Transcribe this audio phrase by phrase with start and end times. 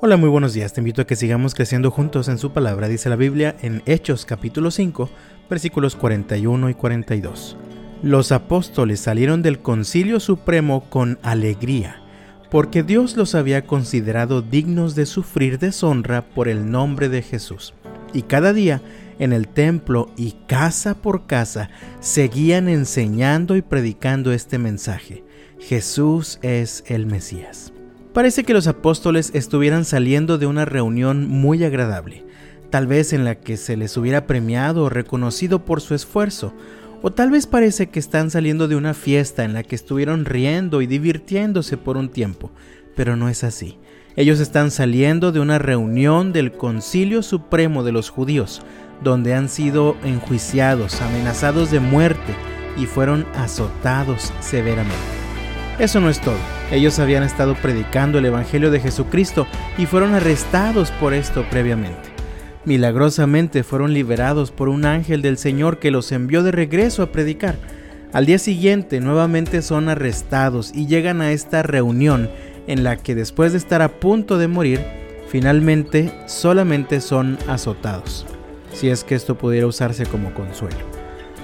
[0.00, 0.72] Hola, muy buenos días.
[0.72, 4.24] Te invito a que sigamos creciendo juntos en su palabra, dice la Biblia en Hechos
[4.24, 5.10] capítulo 5,
[5.50, 7.56] versículos 41 y 42.
[8.04, 12.00] Los apóstoles salieron del concilio supremo con alegría,
[12.48, 17.74] porque Dios los había considerado dignos de sufrir deshonra por el nombre de Jesús.
[18.12, 18.80] Y cada día
[19.18, 25.24] en el templo y casa por casa seguían enseñando y predicando este mensaje.
[25.58, 27.72] Jesús es el Mesías.
[28.12, 32.24] Parece que los apóstoles estuvieran saliendo de una reunión muy agradable,
[32.70, 36.54] tal vez en la que se les hubiera premiado o reconocido por su esfuerzo,
[37.02, 40.82] o tal vez parece que están saliendo de una fiesta en la que estuvieron riendo
[40.82, 42.50] y divirtiéndose por un tiempo,
[42.96, 43.78] pero no es así.
[44.16, 48.62] Ellos están saliendo de una reunión del Concilio Supremo de los Judíos,
[49.02, 52.34] donde han sido enjuiciados, amenazados de muerte
[52.76, 55.17] y fueron azotados severamente.
[55.78, 56.36] Eso no es todo.
[56.72, 59.46] Ellos habían estado predicando el Evangelio de Jesucristo
[59.78, 62.08] y fueron arrestados por esto previamente.
[62.64, 67.54] Milagrosamente fueron liberados por un ángel del Señor que los envió de regreso a predicar.
[68.12, 72.28] Al día siguiente nuevamente son arrestados y llegan a esta reunión
[72.66, 74.80] en la que después de estar a punto de morir,
[75.28, 78.26] finalmente solamente son azotados,
[78.72, 80.97] si es que esto pudiera usarse como consuelo.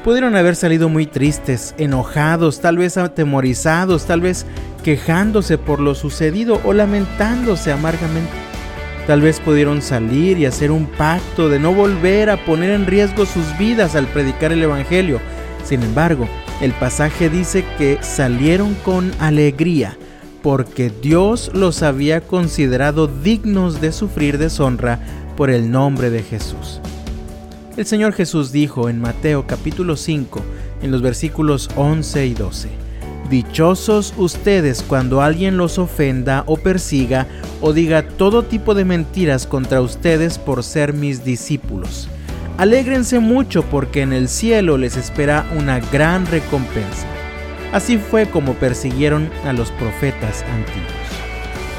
[0.05, 4.45] Pudieron haber salido muy tristes, enojados, tal vez atemorizados, tal vez
[4.83, 8.31] quejándose por lo sucedido o lamentándose amargamente.
[9.07, 13.25] Tal vez pudieron salir y hacer un pacto de no volver a poner en riesgo
[13.25, 15.21] sus vidas al predicar el Evangelio.
[15.65, 16.29] Sin embargo,
[16.61, 19.97] el pasaje dice que salieron con alegría
[20.43, 25.01] porque Dios los había considerado dignos de sufrir deshonra
[25.35, 26.83] por el nombre de Jesús.
[27.77, 30.41] El Señor Jesús dijo en Mateo capítulo 5,
[30.83, 32.69] en los versículos 11 y 12,
[33.29, 37.27] Dichosos ustedes cuando alguien los ofenda o persiga
[37.61, 42.09] o diga todo tipo de mentiras contra ustedes por ser mis discípulos.
[42.59, 47.09] Alégrense mucho porque en el cielo les espera una gran recompensa.
[47.73, 50.93] Así fue como persiguieron a los profetas antiguos.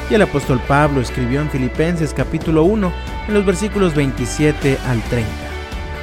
[0.09, 2.91] Y el apóstol Pablo escribió en Filipenses capítulo 1,
[3.29, 5.44] en los versículos 27 al 30.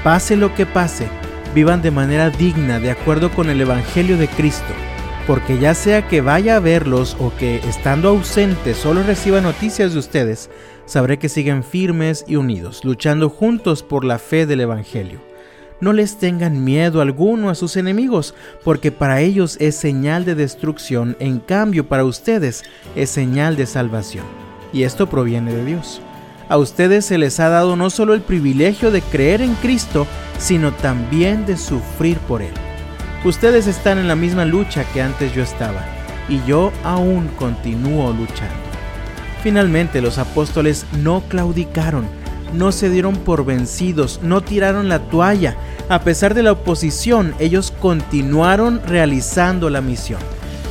[0.03, 1.07] Pase lo que pase,
[1.55, 4.73] vivan de manera digna de acuerdo con el Evangelio de Cristo,
[5.29, 10.01] porque ya sea que vaya a verlos o que estando ausente solo reciba noticias de
[10.01, 10.51] ustedes,
[10.87, 15.21] sabré que siguen firmes y unidos, luchando juntos por la fe del Evangelio.
[15.81, 18.35] No les tengan miedo alguno a sus enemigos,
[18.65, 22.65] porque para ellos es señal de destrucción, en cambio para ustedes
[22.97, 24.25] es señal de salvación.
[24.73, 26.03] Y esto proviene de Dios
[26.49, 30.07] a ustedes se les ha dado no solo el privilegio de creer en Cristo,
[30.39, 32.53] sino también de sufrir por Él.
[33.25, 35.85] Ustedes están en la misma lucha que antes yo estaba,
[36.29, 38.55] y yo aún continúo luchando.
[39.43, 42.07] Finalmente los apóstoles no claudicaron,
[42.53, 45.57] no se dieron por vencidos, no tiraron la toalla.
[45.89, 50.21] A pesar de la oposición, ellos continuaron realizando la misión.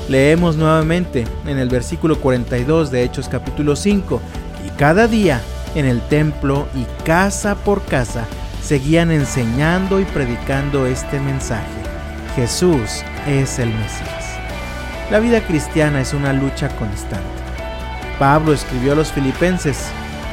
[0.09, 4.21] Leemos nuevamente en el versículo 42 de Hechos capítulo 5,
[4.65, 5.41] y cada día
[5.75, 8.25] en el templo y casa por casa
[8.61, 11.65] seguían enseñando y predicando este mensaje.
[12.35, 14.37] Jesús es el Mesías.
[15.09, 17.25] La vida cristiana es una lucha constante.
[18.17, 19.87] Pablo escribió a los filipenses,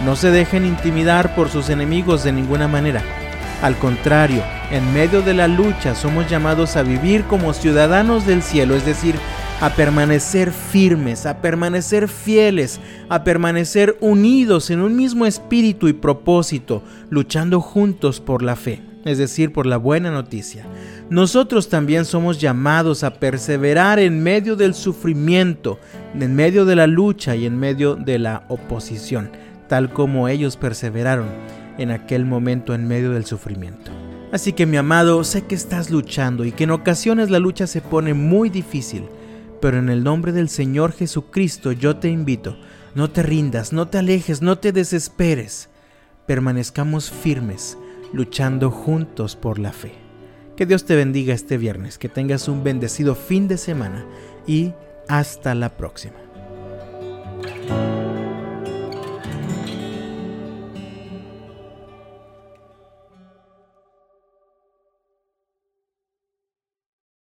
[0.05, 3.03] no se dejen intimidar por sus enemigos de ninguna manera.
[3.63, 8.77] Al contrario, en medio de la lucha somos llamados a vivir como ciudadanos del cielo,
[8.77, 9.17] es decir,
[9.61, 16.85] a permanecer firmes, a permanecer fieles, a permanecer unidos en un mismo espíritu y propósito,
[17.11, 20.65] luchando juntos por la fe, es decir, por la buena noticia.
[21.11, 25.81] Nosotros también somos llamados a perseverar en medio del sufrimiento,
[26.15, 29.33] en medio de la lucha y en medio de la oposición,
[29.69, 31.27] tal como ellos perseveraron
[31.79, 33.91] en aquel momento en medio del sufrimiento.
[34.31, 37.81] Así que mi amado, sé que estás luchando y que en ocasiones la lucha se
[37.81, 39.05] pone muy difícil,
[39.61, 42.59] pero en el nombre del Señor Jesucristo yo te invito,
[42.95, 45.69] no te rindas, no te alejes, no te desesperes.
[46.27, 47.79] Permanezcamos firmes,
[48.13, 49.93] luchando juntos por la fe.
[50.57, 54.05] Que Dios te bendiga este viernes, que tengas un bendecido fin de semana
[54.47, 54.75] y
[55.09, 56.28] hasta la próxima.